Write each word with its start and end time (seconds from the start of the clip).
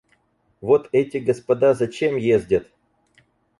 Вот 0.61 0.89
эти 0.93 1.17
господа 1.17 1.75
зачем 1.75 2.15
ездят? 2.15 2.67